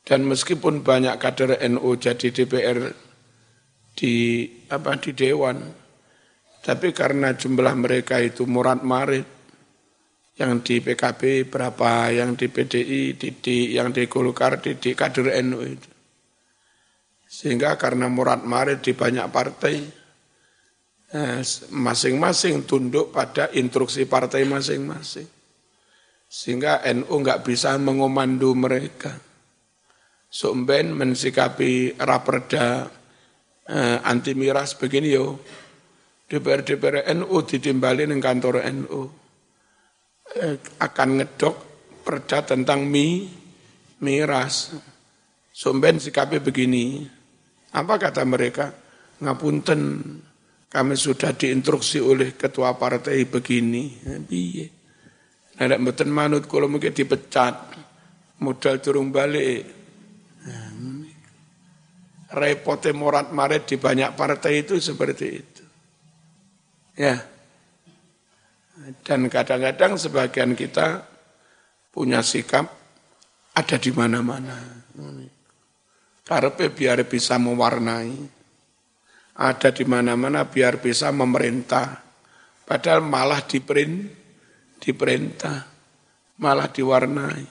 [0.03, 2.91] Dan meskipun banyak kader NU jadi DPR
[3.95, 5.63] di apa di dewan,
[6.59, 9.23] tapi karena jumlah mereka itu murad marid,
[10.33, 15.89] yang di PKB berapa, yang di PDI, Didi, yang di Golkar, Didi, kader NU itu.
[17.29, 19.75] Sehingga karena murad marid di banyak partai,
[21.13, 25.29] eh, masing-masing tunduk pada instruksi partai masing-masing.
[26.25, 29.13] Sehingga NU nggak bisa mengomandu mereka.
[30.33, 32.89] Sumben mensikapi raperda
[33.69, 35.37] eh, anti miras begini yo.
[36.25, 39.01] DPR DPR NU ditimbali dengan kantor NU
[40.33, 41.55] eh, akan ngedok
[42.01, 43.29] perda tentang mi
[44.01, 44.73] miras.
[45.53, 47.05] Sumben sikapi begini.
[47.77, 48.73] Apa kata mereka?
[49.21, 49.81] Ngapunten,
[50.65, 54.01] kami sudah diinstruksi oleh ketua partai begini.
[54.25, 54.65] Piye?
[55.61, 57.85] Ada mboten manut kalau mungkin dipecat.
[58.41, 59.82] Modal turung balik.
[62.33, 65.63] Repotnya morat maret di banyak partai itu seperti itu.
[66.97, 67.21] Ya.
[69.05, 71.05] Dan kadang-kadang sebagian kita
[71.93, 72.65] punya sikap
[73.53, 74.57] ada di mana-mana.
[76.25, 78.41] Karena biar bisa mewarnai.
[79.33, 82.01] Ada di mana-mana biar bisa memerintah.
[82.63, 84.09] Padahal malah diperin,
[84.77, 85.57] diperintah,
[86.41, 87.45] malah diwarnai.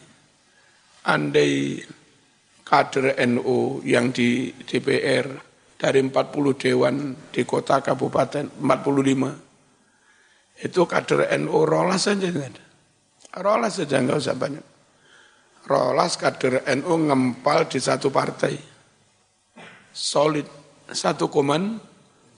[1.02, 1.82] Andai
[2.72, 5.28] kader NU yang di DPR
[5.76, 12.64] dari 40 dewan di kota kabupaten 45 itu kader NU rolas saja ada.
[13.44, 14.64] Rolas saja enggak usah banyak.
[15.68, 18.56] Rolas kader NU ngempal di satu partai.
[19.92, 20.64] Solid.
[20.92, 21.76] Satu koman,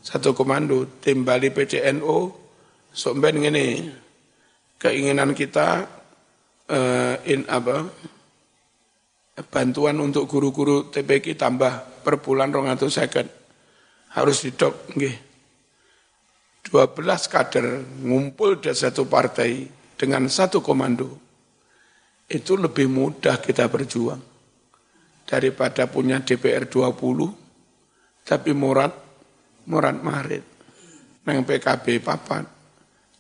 [0.03, 0.87] satu komando.
[0.99, 2.31] Tim Bali PCNU,
[2.91, 3.91] somben ini
[4.79, 5.87] keinginan kita
[6.71, 7.91] uh, in apa
[9.43, 13.27] bantuan untuk guru-guru TPK tambah per bulan rong atau second
[14.15, 15.17] harus didok nggih.
[16.65, 16.97] 12
[17.29, 17.67] kader
[18.07, 19.69] ngumpul di satu partai
[19.99, 21.19] dengan satu komando.
[22.25, 24.23] Itu lebih mudah kita berjuang
[25.29, 28.93] daripada punya DPR 20 tapi murad
[29.69, 30.45] murad marit
[31.25, 32.45] neng PKB papat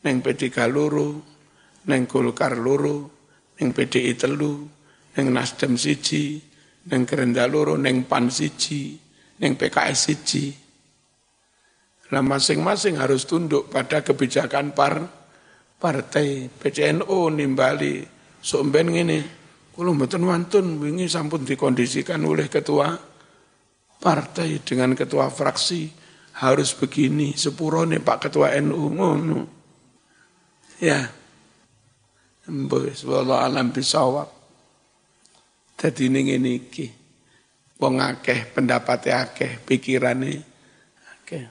[0.05, 1.20] neng P3 luru
[1.88, 3.09] neng Golkar luru
[3.61, 4.68] neng PDI telu
[5.14, 6.42] neng Nasdem siji
[6.90, 8.98] neng Kerenda luru neng PAN siji
[9.40, 10.44] neng PKS siji.
[12.12, 15.03] Nah masing-masing harus tunduk pada kebijakan par
[15.81, 18.05] partai PCNO nimbali
[18.38, 19.18] sok ben ngene
[19.74, 22.94] kula mboten wantun wingi sampun dikondisikan oleh ketua
[23.98, 26.05] partai dengan ketua fraksi.
[26.35, 29.40] Harus begini sepurone Pak Ketua NU ngono.
[30.83, 30.98] Ya.
[32.50, 34.43] Mbes wala alam bisawab
[35.85, 36.88] dadi ning ngene iki
[37.77, 40.33] wong akeh pendapate akeh pikirane
[41.12, 41.44] akeh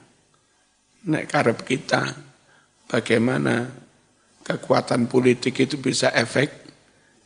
[1.06, 2.02] nek karep kita
[2.90, 3.70] bagaimana
[4.42, 6.64] kekuatan politik itu bisa efek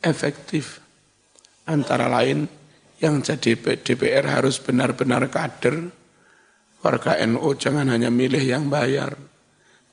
[0.02, 0.78] efektif.
[1.68, 2.48] Antara lain
[3.02, 5.92] yang jadi DPR harus benar-benar kader,
[6.80, 9.12] warga NU jangan hanya milih yang bayar,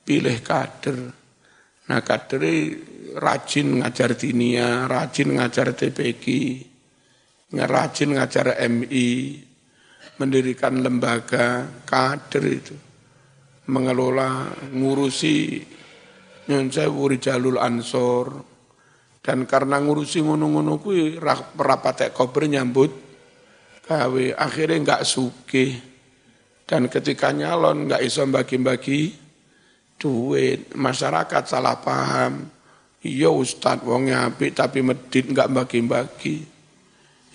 [0.08, 1.12] pilih kader.
[1.86, 2.42] Nah kader
[3.20, 6.26] rajin ngajar dinia, rajin ngajar TPG,
[7.54, 9.38] rajin ngajar MI,
[10.18, 12.76] mendirikan lembaga kader itu,
[13.70, 15.62] mengelola, ngurusi
[16.46, 18.56] Nyun Sewu Jalul Ansor,
[19.26, 21.18] dan karena ngurusi ngono-ngono kuwi
[21.58, 22.94] rapat kober nyambut
[23.90, 24.26] gawe.
[24.38, 25.66] Akhirnya enggak suke
[26.70, 29.18] dan ketika nyalon enggak iso bagi-bagi
[29.98, 30.78] duit.
[30.78, 32.54] Masyarakat salah paham.
[33.02, 36.55] Iya ustad wong apik tapi medit enggak bagi-bagi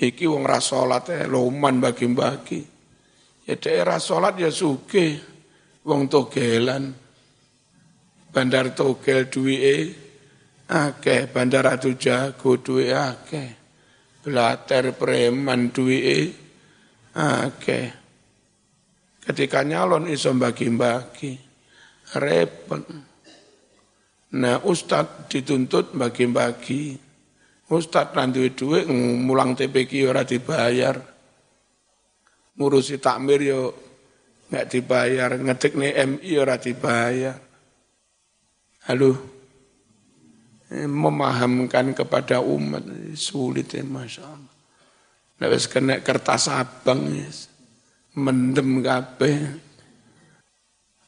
[0.00, 2.60] iki wong ra salat eh loman bagi-bagi.
[3.44, 5.20] Ya daerah salat ya suke
[5.84, 6.96] wong togelan.
[8.30, 9.90] Bandar togel duwe
[10.70, 13.48] akeh bandara tu jago duwe akeh.
[14.24, 16.32] Blater preman duwe
[17.12, 17.86] akeh.
[19.20, 21.32] Ketika nyalon iso bagi-bagi
[22.16, 22.82] repot.
[24.30, 27.09] Nah ustad dituntut bagi-bagi
[27.70, 28.84] ustad nanti duwe
[29.16, 30.98] mulang TPQ ora dibayar.
[32.58, 33.60] Ngurusi takmir yo
[34.50, 35.30] nggak dibayar.
[35.38, 37.38] Ngetik nih MI ora dibayar.
[38.90, 39.10] Halo?
[40.70, 42.82] Memahamkan kepada umat.
[43.14, 44.54] Sulit ya masya Allah.
[45.40, 47.16] Nek kena kertas abang
[48.18, 49.36] mendem kabeh.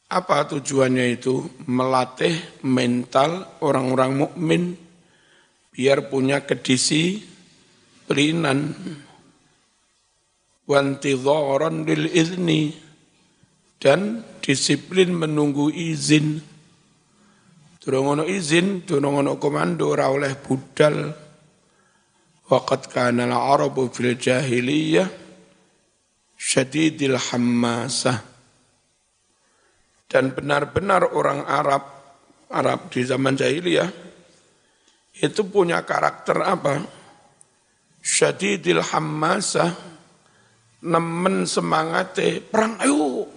[0.09, 1.43] Apa tujuannya itu?
[1.69, 4.82] Melatih mental orang-orang mukmin
[5.73, 7.25] biar punya kedisi
[8.05, 8.77] perinan
[10.69, 12.77] wantidharan lil izni
[13.81, 16.53] dan disiplin menunggu izin
[17.83, 21.11] Durung ono izin, durung ono komando ora oleh budal.
[22.47, 25.11] Waqad kana al-arabu fil jahiliyah
[26.39, 28.23] syadidil hammasah.
[30.07, 31.83] Dan benar-benar orang Arab,
[32.47, 33.91] Arab di zaman jahiliyah,
[35.17, 36.81] itu punya karakter apa?
[38.03, 39.71] Syadidil hammasah,
[40.83, 43.29] nemen semangate perang ayo.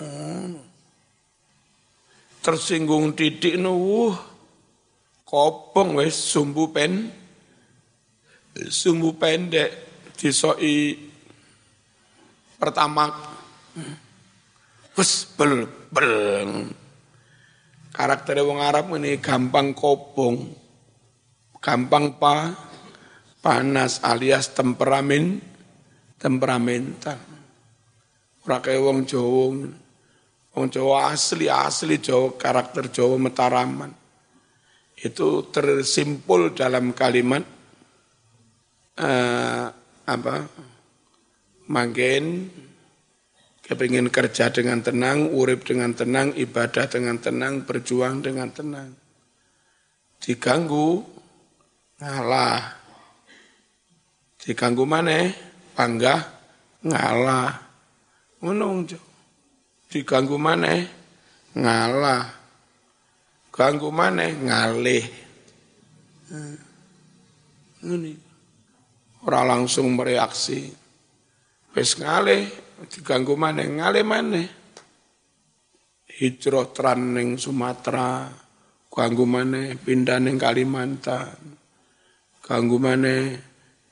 [2.43, 4.15] Tersinggung titik nuwuh,
[5.27, 7.11] kopong wes sumbu pen,
[8.71, 9.71] sumbu pendek
[10.17, 10.97] disoi
[12.57, 13.37] pertama
[14.97, 16.09] Wes bel bel.
[17.93, 20.57] Karakter wong Arab ini gampang kopong,
[21.67, 22.55] gampang pa,
[23.43, 25.43] panas alias temperamen,
[26.15, 27.19] temperamental.
[28.47, 29.67] Ora kaya wong Jawa.
[30.55, 33.91] Wong Jawa asli asli Jawa karakter Jawa Mataraman.
[34.95, 37.43] Itu tersimpul dalam kalimat
[39.03, 39.67] uh,
[40.07, 40.37] apa?
[41.67, 42.47] Manggen
[43.67, 48.95] kepingin kerja dengan tenang, urip dengan tenang, ibadah dengan tenang, berjuang dengan tenang.
[50.23, 51.16] Diganggu,
[52.01, 52.61] ngalah.
[54.41, 55.33] Diganggu mana?
[55.77, 56.23] Panggah,
[56.87, 57.53] ngalah.
[58.41, 58.87] Menung,
[59.91, 60.87] diganggu mana?
[61.57, 62.25] Ngalah.
[63.51, 64.29] Ganggu mana?
[64.29, 65.07] Ngalih.
[67.83, 68.13] Ini.
[69.27, 70.71] Orang langsung bereaksi.
[71.73, 72.47] Wes ngalih,
[72.85, 74.45] diganggu mana ngale mana
[76.17, 78.29] hijrah tran ning Sumatera
[78.89, 81.57] ganggu mana pindah ning Kalimantan
[82.47, 83.35] ganggu mana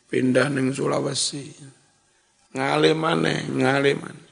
[0.07, 1.51] pindah ning Sulawesi
[2.55, 4.23] ngale mana ngale mana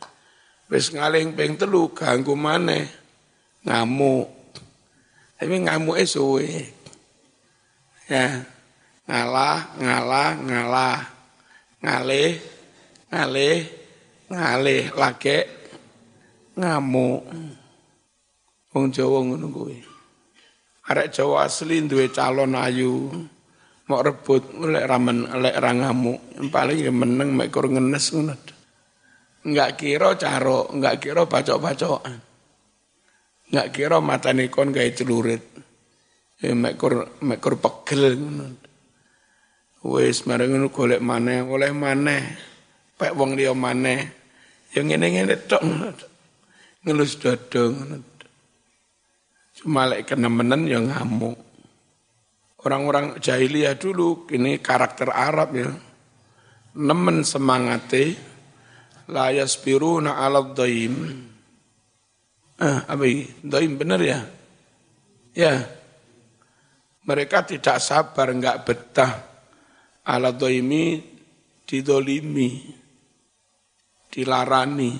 [0.70, 2.78] wis ngaling ping telu ganggu mana
[3.66, 4.30] ngamuk
[5.34, 6.70] tapi ngamuk suwe
[8.06, 8.46] ya
[9.10, 10.98] ngalah ngalah ngalah
[11.82, 12.38] ngalih
[13.10, 13.58] ngalih
[14.30, 15.62] ngalih lagi
[16.56, 17.22] ngamuk.
[18.72, 19.78] Wong Jawa ngono kuwi.
[20.88, 23.12] Arek Jawa asli duwe calon ayu.
[23.93, 26.49] Mau rebut lek ramen lek ra ngamuk.
[26.49, 28.32] Paling ya meneng mek kur ngenes ngono.
[29.45, 32.16] Enggak kira caro, enggak kira bacok-bacokan.
[33.53, 35.45] Enggak kira matane kon gawe celurit.
[36.40, 38.57] Ya mek kur mek kur pegel ngono.
[39.84, 42.22] Wis marang ngono golek maneh, oleh maneh.
[42.97, 44.09] Pek wong liya maneh.
[44.72, 45.62] Yang ngene-ngene tok
[46.88, 47.76] ngelus dada
[49.53, 51.51] Cuma lek kena menen yang ngamuk.
[52.62, 55.70] Orang-orang jahiliyah dulu ini karakter Arab ya.
[56.78, 58.14] Nemen semangate
[59.10, 60.94] la yasbiruna 'ala dhaim.
[62.62, 63.26] Ah, apa ini?
[63.42, 64.22] Dhaim benar ya?
[65.34, 65.66] Ya.
[67.02, 69.26] Mereka tidak sabar, enggak betah.
[70.06, 71.02] Ala dhaimi
[71.66, 72.78] didolimi
[74.12, 74.92] dilarani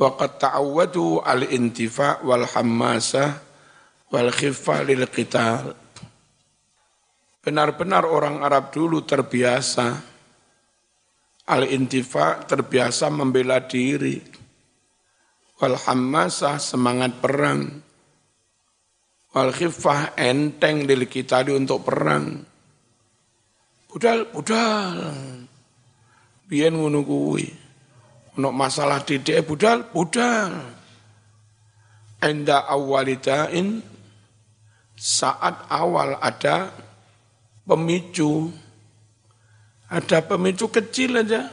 [0.00, 3.36] waqad ta'awwadu al-intifa wal hammasa
[4.08, 5.76] wal khifa lil qital
[7.40, 10.08] benar-benar orang Arab dulu terbiasa.
[11.50, 14.22] Al-intifa terbiasa membela diri.
[15.58, 17.66] Wal hammasa semangat perang.
[19.34, 22.46] Wal khifah enteng lil qital untuk perang.
[23.90, 24.98] Budal budal.
[26.46, 27.46] Biyen ngono kuwi.
[28.38, 30.54] Ono masalah didik budal, budal.
[32.22, 33.82] Enda awalidain
[34.94, 36.70] saat awal ada
[37.70, 38.50] pemicu.
[39.86, 41.46] Ada pemicu kecil aja.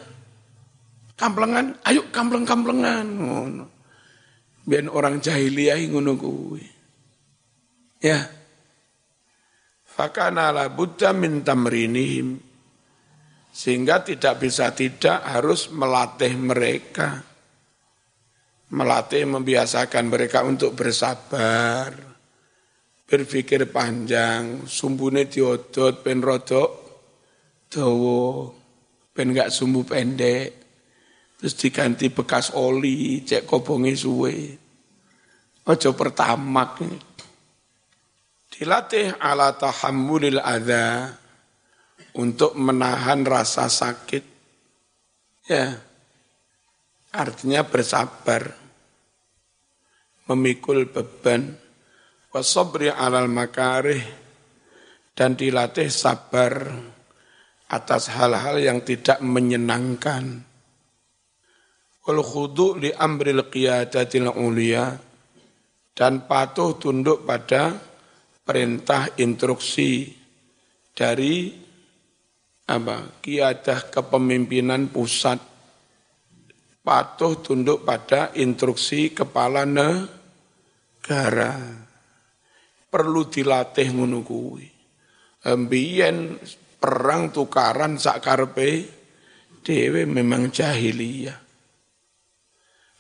[1.14, 3.06] Kamplengan, ayo kampleng-kamplengan.
[4.66, 6.66] Biar orang jahiliyah ngono kuwi.
[8.02, 8.26] Ya.
[9.86, 12.38] Fakana la buddha min tamrinihim
[13.50, 17.26] sehingga tidak bisa tidak harus melatih mereka.
[18.70, 22.07] Melatih membiasakan mereka untuk bersabar,
[23.08, 26.70] berpikir panjang, sumbune diodot, pen rodok,
[27.72, 28.52] dawa,
[29.16, 30.52] pen gak sumbu pendek,
[31.40, 34.36] terus diganti bekas oli, cek kobongi suwe.
[35.64, 36.84] Ojo pertamak.
[38.52, 41.16] Dilatih ala tahammulil adha,
[42.18, 44.36] untuk menahan rasa sakit.
[45.48, 45.80] Ya,
[47.16, 48.52] artinya bersabar,
[50.28, 51.56] memikul beban,
[52.38, 54.06] wasobri alal makarih,
[55.18, 56.70] dan dilatih sabar
[57.74, 60.46] atas hal-hal yang tidak menyenangkan.
[62.06, 64.94] Wal khudu' li amril qiyadatil ulia,
[65.98, 67.74] dan patuh tunduk pada
[68.46, 70.14] perintah instruksi
[70.94, 71.66] dari
[72.70, 75.40] apa kiadah kepemimpinan pusat
[76.86, 79.90] patuh tunduk pada instruksi kepala ne,
[81.02, 81.87] negara.
[82.88, 84.68] Perlu dilatih ngono kuwi.
[85.48, 86.40] Mbiyen
[86.80, 88.88] perang tukaran sak karepe
[89.64, 91.40] dhewe memang jahiliyah.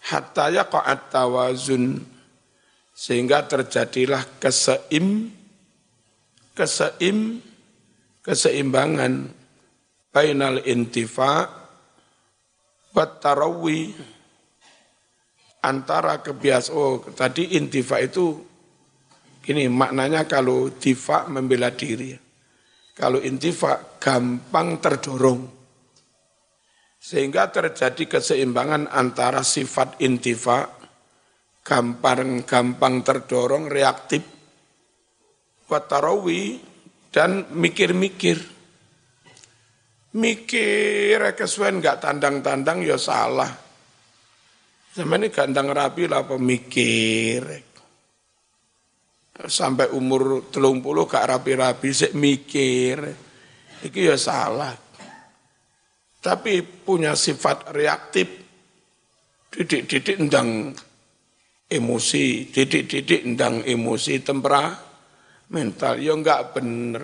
[0.07, 1.99] Hatta yaqa'at tawazun
[2.95, 5.29] sehingga terjadilah keseim
[6.57, 7.43] keseim
[8.25, 9.29] keseimbangan
[10.09, 11.45] bainal intifa
[12.95, 13.93] wa tarawi
[15.61, 18.46] antara kebiasaan oh tadi intifa itu
[19.47, 22.11] gini maknanya kalau tifa membela diri
[22.91, 25.41] kalau intifa gampang terdorong
[26.99, 30.67] sehingga terjadi keseimbangan antara sifat intifa
[31.63, 34.23] gampang-gampang terdorong reaktif
[35.67, 36.59] watarawi
[37.11, 38.39] dan mikir-mikir.
[40.17, 43.51] Mikir kesuwen nggak tandang-tandang ya salah.
[44.95, 47.66] Sama ini gandang rapi lah pemikir.
[49.45, 52.97] Sampai umur telung puluh gak rapi-rapi sih mikir.
[53.85, 54.73] Iki ya salah.
[56.17, 58.25] Tapi punya sifat reaktif.
[59.53, 60.73] Didik-didik endang
[61.69, 64.87] emosi, didik-didik endang emosi tempera
[65.47, 67.03] mental ya enggak bener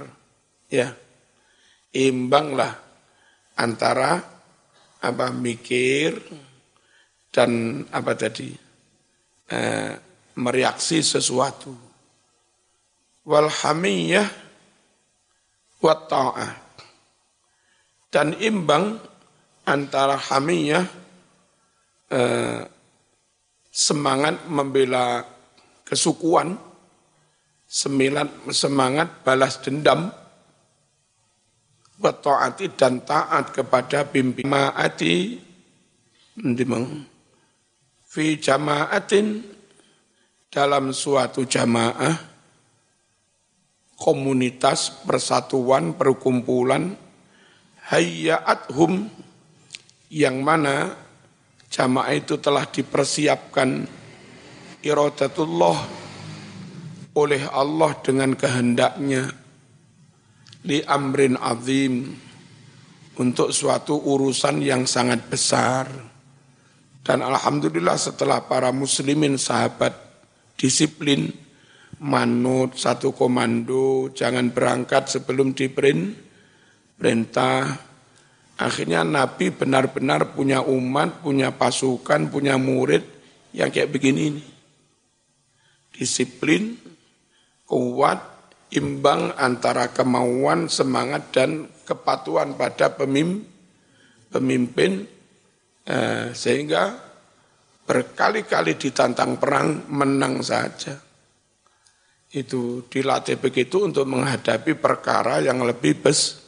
[0.67, 0.91] ya
[1.95, 2.73] imbanglah
[3.55, 4.19] antara
[5.03, 6.19] apa mikir
[7.31, 8.51] dan apa tadi
[9.51, 9.91] eh,
[10.39, 11.92] mereaksi sesuatu
[13.27, 14.27] wal hamiyah
[15.83, 16.51] wa ta'ah.
[18.13, 18.99] Dan imbang
[19.65, 20.85] antara hamiyah
[22.13, 22.61] eh,
[23.73, 25.25] semangat membela
[25.81, 26.53] kesukuan
[27.65, 30.13] sembilan semangat balas dendam
[31.97, 35.39] taati dan taat kepada pimpinan maati
[38.03, 39.41] fi jamaatin
[40.51, 42.32] dalam suatu jamaah
[44.03, 46.91] komunitas persatuan perkumpulan
[47.87, 49.07] hayyaathum
[50.11, 50.91] yang mana
[51.71, 53.87] jamaah itu telah dipersiapkan
[54.83, 56.03] iradatullah
[57.15, 59.31] oleh Allah dengan kehendaknya
[60.67, 62.11] li amrin azim
[63.17, 65.87] untuk suatu urusan yang sangat besar.
[67.03, 69.91] Dan alhamdulillah setelah para muslimin sahabat
[70.55, 71.35] disiplin
[72.03, 76.19] manut satu komando jangan berangkat sebelum diperintah
[78.59, 83.03] akhirnya Nabi benar-benar punya umat, punya pasukan, punya murid
[83.55, 84.43] yang kayak begini ini.
[85.93, 86.75] Disiplin,
[87.69, 88.19] kuat,
[88.73, 93.45] imbang antara kemauan, semangat, dan kepatuhan pada pemimpin,
[94.33, 95.05] pemimpin
[95.85, 96.97] eh, sehingga
[97.85, 101.12] berkali-kali ditantang perang menang saja.
[102.33, 106.41] Itu dilatih begitu untuk menghadapi perkara yang lebih bes,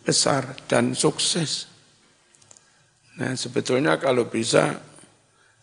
[0.00, 1.68] besar dan sukses.
[3.20, 4.80] Nah sebetulnya kalau bisa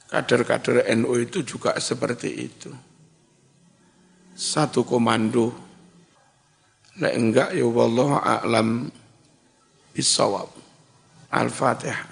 [0.06, 2.70] kader-kader NU itu juga seperti itu
[4.36, 5.56] satu komando.
[7.00, 8.92] Lek enggak ya wallahu a'lam
[9.96, 10.52] bisawab.
[11.32, 12.08] Al-Fatihah.